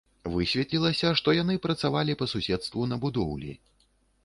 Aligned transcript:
Высветлілася, 0.35 1.11
што 1.19 1.35
яны 1.41 1.59
працавалі 1.67 2.17
па 2.23 2.29
суседству 2.33 2.91
на 2.95 3.01
будоўлі. 3.07 3.51